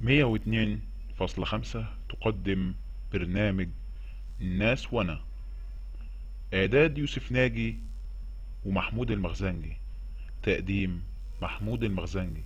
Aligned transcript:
مية 0.00 0.24
واتنين 0.24 0.80
فاصلة 1.18 1.44
خمسة 1.44 1.86
تقدم 2.08 2.74
برنامج 3.12 3.68
الناس 4.40 4.92
وأنا. 4.92 5.20
إعداد 6.54 6.98
يوسف 6.98 7.32
ناجي 7.32 7.76
ومحمود 8.64 9.10
المغزنجي 9.10 9.76
تقديم 10.42 11.02
محمود 11.42 11.84
المغزنجي 11.84 12.42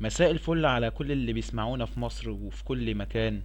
مساء 0.00 0.30
الفل 0.30 0.66
على 0.66 0.90
كل 0.90 1.12
اللي 1.12 1.32
بيسمعونا 1.32 1.86
في 1.86 2.00
مصر 2.00 2.30
وفي 2.30 2.64
كل 2.64 2.94
مكان. 2.94 3.42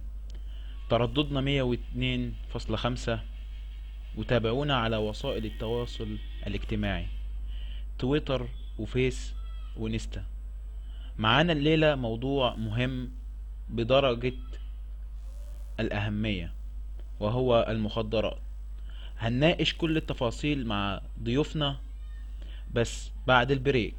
ترددنا 0.90 1.40
مية 1.40 1.62
واتنين 1.62 2.34
فاصلة 2.48 2.76
خمسة 2.76 3.20
وتابعونا 4.16 4.76
على 4.76 4.96
وسائل 4.96 5.44
التواصل 5.44 6.18
الاجتماعي 6.46 7.06
تويتر 7.98 8.48
وفيس 8.78 9.34
ونستا. 9.76 10.24
معانا 11.18 11.52
الليلة 11.52 11.94
موضوع 11.94 12.54
مهم 12.56 13.10
بدرجة 13.70 14.34
الأهمية 15.80 16.52
وهو 17.20 17.66
المخدرات. 17.68 18.38
هنناقش 19.18 19.74
كل 19.74 19.96
التفاصيل 19.96 20.66
مع 20.66 21.00
ضيوفنا 21.22 21.76
بس 22.74 23.10
بعد 23.26 23.50
البريك. 23.50 23.94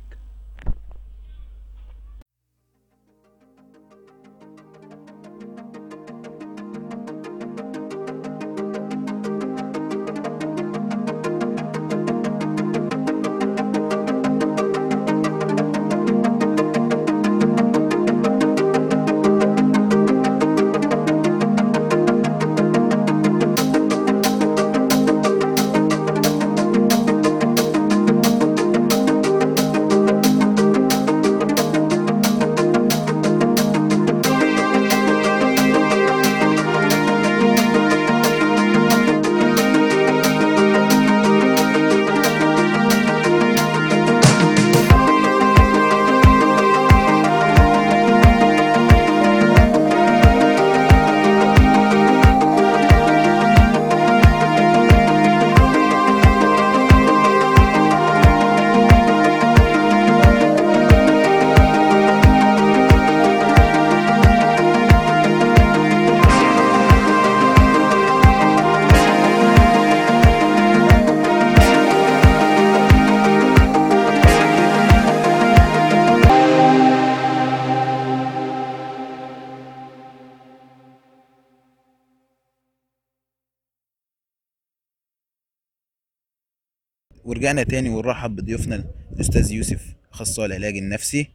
ورجعنا 87.26 87.64
تاني 87.64 87.90
ونرحب 87.90 88.36
بضيوفنا 88.36 88.84
الأستاذ 89.16 89.52
يوسف 89.52 89.96
أخصائي 90.14 90.46
العلاج 90.48 90.78
النفسي. 90.78 91.28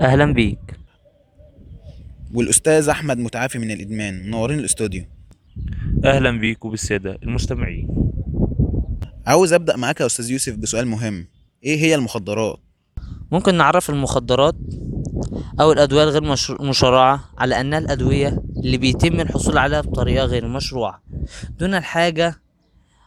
أهلا 0.00 0.32
بيك. 0.32 0.58
والأستاذ 2.34 2.88
أحمد 2.88 3.18
متعافي 3.18 3.58
من 3.58 3.70
الإدمان 3.70 4.26
منورين 4.26 4.58
الأستوديو. 4.58 5.04
أهلا 6.04 6.30
بيك 6.30 6.64
وبالسادة 6.64 7.18
المستمعين. 7.22 7.88
عاوز 9.26 9.52
أبدأ 9.52 9.76
معاك 9.76 10.00
يا 10.00 10.06
أستاذ 10.06 10.30
يوسف 10.30 10.54
بسؤال 10.56 10.86
مهم. 10.86 11.26
إيه 11.64 11.78
هي 11.78 11.94
المخدرات؟ 11.94 12.58
ممكن 13.32 13.54
نعرف 13.54 13.90
المخدرات 13.90 14.56
أو 15.60 15.72
الأدوية 15.72 16.04
الغير 16.04 16.22
مشر- 16.22 16.62
مشرعة 16.62 17.24
على 17.38 17.60
أنها 17.60 17.78
الأدوية 17.78 18.42
اللي 18.56 18.76
بيتم 18.76 19.20
الحصول 19.20 19.58
عليها 19.58 19.80
بطريقة 19.80 20.24
غير 20.24 20.48
مشروعة. 20.48 21.02
دون 21.58 21.74
الحاجة 21.74 22.34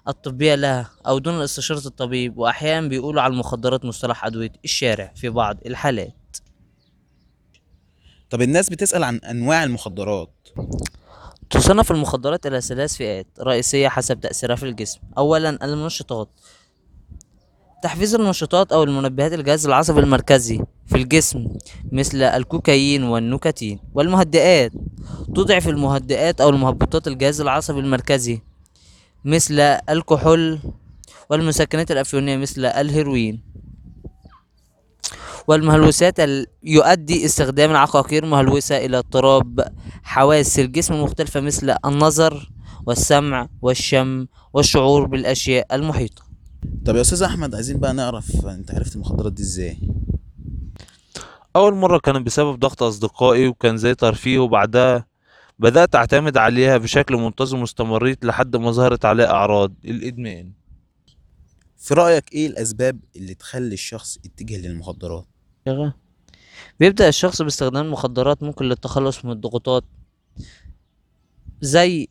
الطبية 0.09 0.55
لها 0.55 0.89
أو 1.07 1.19
دون 1.19 1.41
استشاره 1.41 1.87
الطبيب 1.87 2.37
واحيانا 2.37 2.87
بيقولوا 2.87 3.21
على 3.21 3.33
المخدرات 3.33 3.85
مصطلح 3.85 4.25
أدوية 4.25 4.51
الشارع 4.65 5.11
في 5.15 5.29
بعض 5.29 5.57
الحالات. 5.65 6.37
طب 8.29 8.41
الناس 8.41 8.69
بتسأل 8.69 9.03
عن 9.03 9.17
أنواع 9.17 9.63
المخدرات. 9.63 10.47
تصنف 11.49 11.91
المخدرات 11.91 12.45
إلى 12.45 12.61
ثلاث 12.61 12.95
فئات 12.95 13.27
رئيسية 13.39 13.87
حسب 13.87 14.19
تأثيرها 14.19 14.55
في 14.55 14.63
الجسم. 14.63 14.99
أولا 15.17 15.65
المنشطات. 15.65 16.29
تحفيز 17.83 18.15
النشاطات 18.15 18.71
أو 18.71 18.83
المنبهات 18.83 19.33
الجهاز 19.33 19.65
العصبي 19.65 19.99
المركزي 19.99 20.61
في 20.85 20.95
الجسم 20.95 21.47
مثل 21.91 22.21
الكوكايين 22.21 23.03
والنيكوتين 23.03 23.79
والمهدئات. 23.93 24.71
تضعف 25.35 25.67
المهدئات 25.67 26.41
أو 26.41 26.49
المهبطات 26.49 27.07
الجهاز 27.07 27.41
العصبي 27.41 27.79
المركزي 27.79 28.41
مثل 29.25 29.59
الكحول 29.89 30.59
والمسكنات 31.29 31.91
الأفيونية 31.91 32.37
مثل 32.37 32.65
الهيروين. 32.65 33.43
والمهلوسات 35.47 36.19
ال... 36.19 36.45
يؤدي 36.63 37.25
استخدام 37.25 37.71
العقاقير 37.71 38.25
مهلوسة 38.25 38.77
إلى 38.85 38.97
اضطراب 38.97 39.73
حواس 40.03 40.59
الجسم 40.59 40.93
المختلفة 40.93 41.39
مثل 41.39 41.75
النظر 41.85 42.49
والسمع 42.85 43.47
والشم 43.61 44.27
والشعور 44.53 45.05
بالأشياء 45.05 45.75
المحيطة. 45.75 46.23
طب 46.85 46.95
يا 46.95 47.01
أستاذ 47.01 47.23
أحمد 47.23 47.55
عايزين 47.55 47.79
بقى 47.79 47.93
نعرف 47.93 48.45
أنت 48.45 48.71
عرفت 48.75 48.95
المخدرات 48.95 49.33
دي 49.33 49.41
إزاي؟ 49.43 49.77
أول 51.55 51.73
مرة 51.75 51.97
كانت 51.97 52.25
بسبب 52.25 52.59
ضغط 52.59 52.83
أصدقائي 52.83 53.47
وكان 53.47 53.77
زي 53.77 53.95
ترفيه 53.95 54.39
وبعدها 54.39 55.05
بدأت 55.59 55.95
أعتمد 55.95 56.37
عليها 56.37 56.77
بشكل 56.77 57.15
منتظم 57.15 57.61
واستمريت 57.61 58.25
لحد 58.25 58.55
ما 58.55 58.71
ظهرت 58.71 59.05
عليها 59.05 59.27
أعراض. 59.27 59.73
الإدمان. 59.85 60.51
في 61.77 61.93
رأيك 61.93 62.33
إيه 62.33 62.47
الأسباب 62.47 62.99
اللي 63.15 63.33
تخلي 63.33 63.73
الشخص 63.73 64.17
يتجه 64.17 64.57
للمخدرات؟ 64.57 65.25
بيبدأ 66.79 67.07
الشخص 67.07 67.41
باستخدام 67.41 67.85
المخدرات 67.85 68.43
ممكن 68.43 68.65
للتخلص 68.65 69.25
من 69.25 69.31
الضغوطات 69.31 69.83
زي 71.61 72.07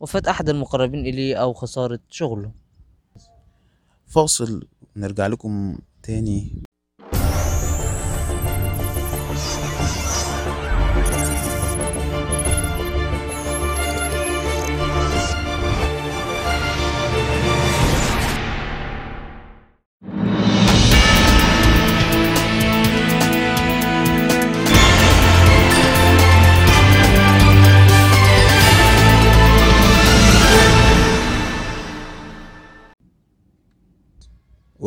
وفاة 0.00 0.22
أحد 0.30 0.48
المقربين 0.48 1.00
إليه 1.00 1.34
أو 1.36 1.52
خسارة 1.52 2.00
شغله. 2.10 2.52
فاصل 4.06 4.66
نرجع 4.96 5.26
لكم 5.26 5.78
تاني. 6.02 6.62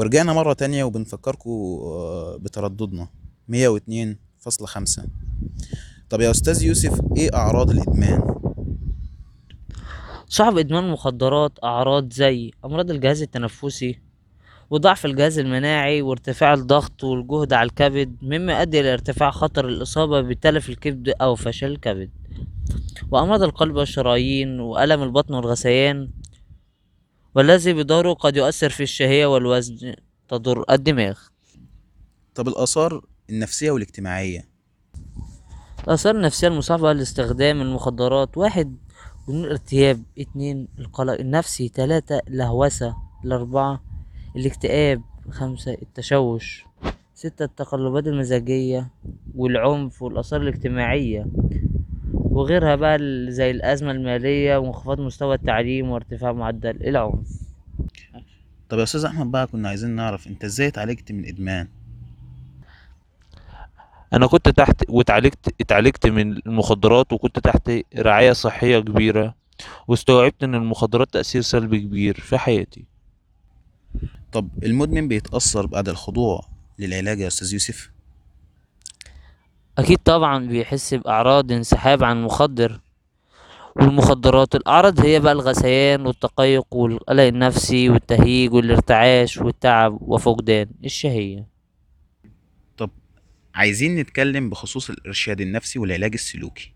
ورجعنا 0.03 0.33
مرة 0.33 0.53
تانية 0.53 0.83
وبنفكركم 0.83 1.49
آه، 1.49 2.37
بترددنا. 2.41 3.07
مية 3.47 3.67
واتنين 3.67 4.17
فاصلة 4.39 4.67
خمسة. 4.67 5.03
طب 6.09 6.21
يا 6.21 6.31
أستاذ 6.31 6.63
يوسف 6.63 7.01
إيه 7.17 7.29
أعراض 7.33 7.69
الإدمان؟ 7.69 8.35
صعب 10.27 10.57
إدمان 10.57 10.83
المخدرات 10.83 11.51
أعراض 11.63 12.13
زي 12.13 12.51
أمراض 12.65 12.91
الجهاز 12.91 13.21
التنفسي 13.21 13.99
وضعف 14.69 15.05
الجهاز 15.05 15.39
المناعي 15.39 16.01
وارتفاع 16.01 16.53
الضغط 16.53 17.03
والجهد 17.03 17.53
على 17.53 17.67
الكبد 17.67 18.15
مما 18.21 18.59
يؤدي 18.59 18.79
إلى 18.79 18.93
ارتفاع 18.93 19.31
خطر 19.31 19.67
الإصابة 19.67 20.21
بتلف 20.21 20.69
الكبد 20.69 21.13
أو 21.21 21.35
فشل 21.35 21.67
الكبد. 21.67 22.09
وأمراض 23.11 23.43
القلب 23.43 23.75
والشرايين 23.75 24.59
وألم 24.59 25.03
البطن 25.03 25.33
والغثيان 25.33 26.09
والذي 27.35 27.73
بدوره 27.73 28.13
قد 28.13 28.37
يؤثر 28.37 28.69
في 28.69 28.83
الشهية 28.83 29.25
والوزن 29.25 29.95
تضر 30.27 30.63
الدماغ. 30.71 31.19
طب 32.35 32.47
الآثار 32.47 33.05
النفسية 33.29 33.71
والاجتماعية؟ 33.71 34.49
الآثار 35.83 36.15
النفسية 36.15 36.47
المصاحبة 36.47 36.93
لاستخدام 36.93 37.61
المخدرات 37.61 38.37
واحد 38.37 38.77
جنون 39.27 39.43
الارتياب 39.45 40.03
اتنين 40.19 40.67
القلق 40.79 41.13
النفسي 41.13 41.69
تلاتة 41.69 42.21
الهوسة 42.27 42.95
الأربعة 43.25 43.83
الاكتئاب 44.35 45.01
خمسة 45.29 45.73
التشوش 45.73 46.65
ستة 47.13 47.45
التقلبات 47.45 48.07
المزاجية 48.07 48.91
والعنف 49.35 50.01
والآثار 50.01 50.41
الاجتماعية. 50.41 51.25
وغيرها 52.33 52.75
بقى 52.75 52.97
زي 53.31 53.51
الأزمة 53.51 53.91
المالية 53.91 54.57
وانخفاض 54.57 55.01
مستوى 55.01 55.35
التعليم 55.35 55.89
وارتفاع 55.89 56.31
معدل 56.31 56.87
العنف 56.87 57.27
طب 58.69 58.77
يا 58.77 58.83
أستاذ 58.83 59.05
أحمد 59.05 59.31
بقى 59.31 59.47
كنا 59.47 59.69
عايزين 59.69 59.89
نعرف 59.89 60.27
أنت 60.27 60.43
إزاي 60.43 60.67
اتعالجت 60.67 61.11
من 61.11 61.19
الإدمان؟ 61.19 61.67
أنا 64.13 64.27
كنت 64.27 64.49
تحت 64.49 64.83
واتعالجت 64.89 65.55
اتعالجت 65.61 66.07
من 66.07 66.37
المخدرات 66.37 67.13
وكنت 67.13 67.39
تحت 67.39 67.71
رعاية 67.97 68.31
صحية 68.31 68.79
كبيرة 68.79 69.35
واستوعبت 69.87 70.43
إن 70.43 70.55
المخدرات 70.55 71.13
تأثير 71.13 71.41
سلبي 71.41 71.79
كبير 71.79 72.19
في 72.19 72.37
حياتي 72.37 72.85
طب 74.31 74.49
المدمن 74.63 75.07
بيتأثر 75.07 75.65
بعد 75.65 75.89
الخضوع 75.89 76.45
للعلاج 76.79 77.19
يا 77.19 77.27
أستاذ 77.27 77.53
يوسف؟ 77.53 77.92
أكيد 79.77 79.97
طبعا 79.97 80.45
بيحس 80.47 80.93
بأعراض 80.93 81.51
انسحاب 81.51 82.03
عن 82.03 82.17
المخدر 82.17 82.79
والمخدرات 83.75 84.55
الأعراض 84.55 84.99
هي 84.99 85.19
بقى 85.19 85.31
الغثيان 85.33 86.05
والتقيؤ 86.05 86.63
والقلق 86.71 87.23
النفسي 87.23 87.89
والتهيج 87.89 88.53
والارتعاش 88.53 89.37
والتعب 89.37 89.97
وفقدان 90.01 90.67
الشهية. 90.85 91.47
طب 92.77 92.89
عايزين 93.55 93.95
نتكلم 93.95 94.49
بخصوص 94.49 94.89
الإرشاد 94.89 95.41
النفسي 95.41 95.79
والعلاج 95.79 96.13
السلوكي. 96.13 96.73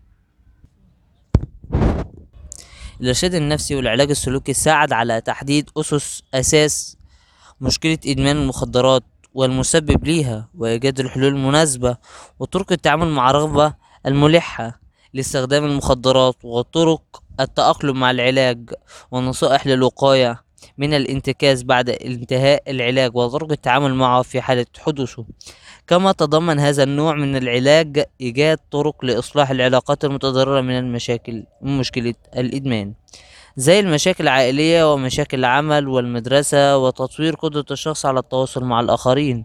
الإرشاد 3.00 3.34
النفسي 3.34 3.76
والعلاج 3.76 4.10
السلوكي 4.10 4.52
ساعد 4.52 4.92
على 4.92 5.20
تحديد 5.20 5.70
أسس 5.76 6.22
أساس 6.34 6.96
مشكلة 7.60 7.98
إدمان 8.06 8.36
المخدرات 8.36 9.04
والمسبب 9.34 10.04
ليها 10.04 10.48
وإيجاد 10.58 11.00
الحلول 11.00 11.28
المناسبة 11.28 11.96
وطرق 12.38 12.72
التعامل 12.72 13.08
مع 13.08 13.30
الرغبة 13.30 13.74
الملحة 14.06 14.80
لاستخدام 15.14 15.64
المخدرات 15.64 16.36
وطرق 16.44 17.22
التأقلم 17.40 18.00
مع 18.00 18.10
العلاج 18.10 18.70
والنصائح 19.10 19.66
للوقاية 19.66 20.42
من 20.78 20.94
الانتكاس 20.94 21.62
بعد 21.62 21.90
انتهاء 21.90 22.62
العلاج 22.70 23.16
وطرق 23.16 23.50
التعامل 23.52 23.94
معه 23.94 24.22
في 24.22 24.40
حالة 24.40 24.66
حدوثه. 24.78 25.24
كما 25.86 26.12
تضمن 26.12 26.58
هذا 26.58 26.82
النوع 26.82 27.14
من 27.14 27.36
العلاج 27.36 28.04
إيجاد 28.20 28.58
طرق 28.70 29.04
لإصلاح 29.04 29.50
العلاقات 29.50 30.04
المتضررة 30.04 30.60
من 30.60 30.78
المشاكل 30.78 31.44
مشكلة 31.62 32.14
الإدمان. 32.36 32.94
زي 33.58 33.80
المشاكل 33.80 34.24
العائلية 34.24 34.92
ومشاكل 34.92 35.38
العمل 35.38 35.88
والمدرسة 35.88 36.78
وتطوير 36.78 37.34
قدرة 37.34 37.64
الشخص 37.70 38.06
على 38.06 38.20
التواصل 38.20 38.64
مع 38.64 38.80
الآخرين. 38.80 39.44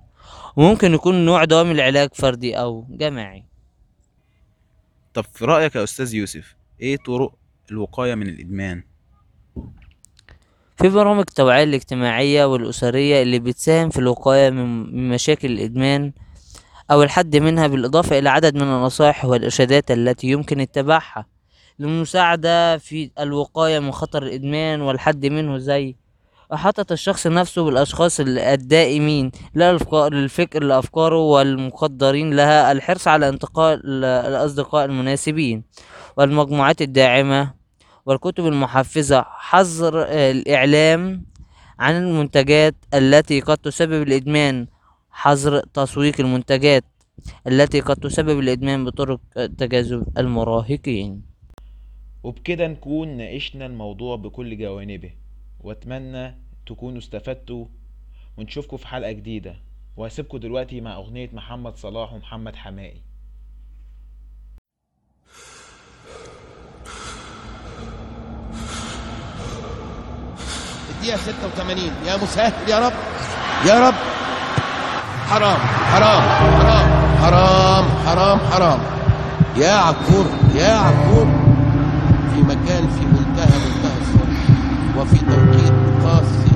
وممكن 0.56 0.94
يكون 0.94 1.26
نوع 1.26 1.44
دوام 1.44 1.72
العلاج 1.72 2.10
فردي 2.14 2.56
أو 2.56 2.86
جماعي. 2.90 3.46
طب 5.14 5.26
في 5.34 5.46
رأيك 5.46 5.76
يا 5.76 5.84
أستاذ 5.84 6.14
يوسف 6.14 6.56
إيه 6.82 6.98
طرق 7.06 7.34
الوقاية 7.72 8.16
من 8.16 8.28
الإدمان؟ 8.28 8.84
في 10.78 10.90
برامج 10.90 11.26
التوعية 11.30 11.64
الاجتماعية 11.64 12.46
والأسرية 12.46 13.22
اللي 13.22 13.40
بتساهم 13.40 13.90
في 13.90 14.00
الوقاية 14.00 14.50
من 14.50 15.10
مشاكل 15.10 15.52
الإدمان 15.52 16.12
أو 16.92 17.04
الحد 17.04 17.36
منها 17.36 17.68
بالإضافة 17.68 18.20
إلى 18.20 18.30
عدد 18.30 18.56
من 18.56 18.62
النصائح 18.64 19.26
والإرشادات 19.26 19.92
التي 19.92 20.28
يمكن 20.28 20.60
اتباعها. 20.60 21.33
للمساعدة 21.80 22.78
في 22.78 23.12
الوقاية 23.20 23.80
من 23.80 23.92
خطر 23.92 24.24
الإدمان 24.24 24.82
والحد 24.82 25.26
منه 25.26 25.58
زي 25.58 25.96
إحاطة 26.54 26.94
الشخص 26.94 27.28
نفسه 27.28 27.64
بالأشخاص 27.66 28.20
ال- 28.20 28.40
الدائمين 28.40 29.32
للفكر 29.56 30.64
لأفكاره 30.64 31.18
والمقدرين 31.18 32.34
لها 32.36 32.72
الحرص 32.72 33.08
على 33.08 33.30
انتقاء 33.30 33.74
ال- 33.74 34.06
الأصدقاء 34.06 34.86
المناسبين 34.86 35.64
والمجموعات 36.18 36.82
الداعمة 36.82 37.54
والكتب 38.06 38.48
المحفزة 38.48 39.22
حظر 39.28 40.04
الإعلام 40.10 41.26
عن 41.80 41.96
المنتجات 41.98 42.76
التي 42.94 43.40
قد 43.40 43.58
تسبب 43.58 44.02
الإدمان 44.02 44.68
حظر 45.12 45.60
تسويق 45.74 46.16
المنتجات 46.20 46.84
التي 47.48 47.80
قد 47.80 47.96
تسبب 47.96 48.40
الإدمان 48.40 48.86
بطرق 48.86 49.20
تجاذب 49.58 50.04
المراهقين 50.18 51.33
وبكده 52.24 52.68
نكون 52.68 53.08
ناقشنا 53.18 53.66
الموضوع 53.66 54.16
بكل 54.16 54.58
جوانبه. 54.58 55.12
وأتمنى 55.60 56.36
تكونوا 56.66 56.98
استفدتوا 56.98 57.66
ونشوفكم 58.38 58.78
في 58.78 58.88
حلقة 58.88 59.12
جديدة. 59.12 59.56
وهسيبكم 59.98 60.38
دلوقتي 60.38 60.82
مع 60.82 60.96
أغنية 60.96 61.30
محمد 61.34 61.76
صلاح 61.76 62.14
ومحمد 62.14 62.56
حمائي 62.56 63.02
الدقيقة 70.90 71.18
86 71.18 71.92
يا 72.08 72.18
مسهل 72.18 72.70
يا 72.70 72.80
رب. 72.80 72.94
يا 73.68 73.88
رب. 73.88 73.94
حرام 75.30 75.58
حرام 75.58 76.22
حرام 76.22 77.18
حرام 77.22 77.86
حرام 78.06 78.40
حرام. 78.40 78.80
يا 79.58 79.72
عكفور 79.72 80.26
يا 80.56 80.72
عكفور 80.72 81.53
مكان 82.64 82.88
في 82.88 83.06
منتهى 83.06 83.60
منتهى 83.60 83.98
الصوت 84.02 84.30
وفي 84.98 85.18
توقيت 85.26 85.74
قاسي 86.04 86.53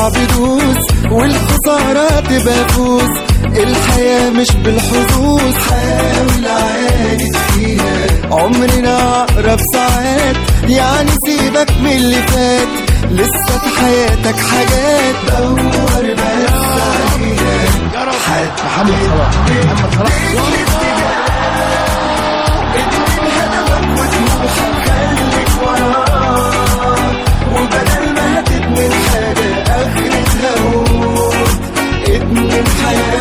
فوق 0.00 0.06
الصعب 0.06 0.36
دوس 0.36 1.12
والخسارة 1.12 2.20
تبقى 2.20 2.68
فوز 2.68 3.10
الحياة 3.44 4.30
مش 4.30 4.50
بالحظوظ. 4.50 5.54
حاول 5.70 6.46
عادي 6.46 7.32
فيها 7.32 8.06
عمرنا 8.32 9.22
أقرب 9.22 9.60
ساعات. 9.72 10.36
يعني 10.68 11.10
سيبك 11.10 11.70
من 11.80 11.92
اللي 11.92 12.22
فات. 12.22 12.68
لسه 13.10 13.58
في 13.58 13.80
حياتك 13.80 14.36
حاجات. 14.36 15.14
دور 15.28 16.14
بس 16.14 16.22
عليها. 17.12 17.60
يا 17.94 18.04
رب 18.04 18.14
محمد 18.64 18.94
صلاح. 19.04 19.30
محمد 19.84 20.66
صلاح. 20.68 21.10
Yeah. 32.92 33.19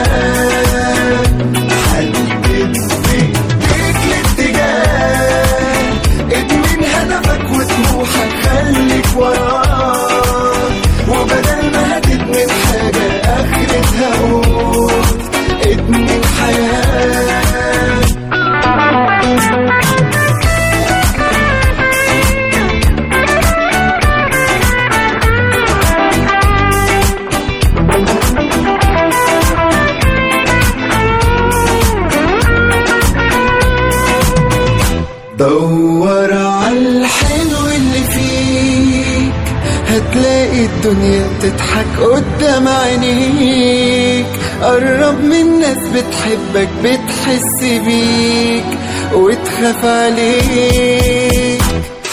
بتضحك 41.80 42.00
قدام 42.00 42.68
عينيك. 42.68 44.26
قرب 44.62 45.24
من 45.24 45.60
ناس 45.60 45.78
بتحبك 45.78 46.70
بتحس 46.84 47.60
بيك 47.64 48.66
وتخاف 49.14 49.86
عليك. 49.86 51.62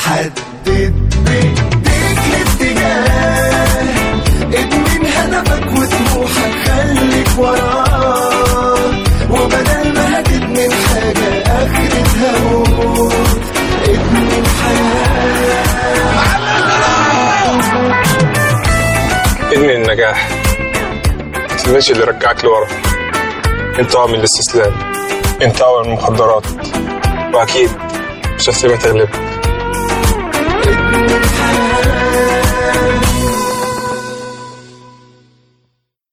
حدد 0.05 0.46
النجاح 20.07 20.29
متستناش 21.53 21.91
اللي 21.91 22.03
يرجعك 22.03 22.45
لورا. 22.45 22.69
انت 23.79 23.97
من 23.97 24.15
الاستسلام. 24.15 24.73
انت 25.43 25.63
من 25.63 25.85
المخدرات. 25.85 26.45
وأكيد 27.35 27.71
مش 28.39 28.49
هتسيبها 28.49 28.77
تغلبك 28.77 29.26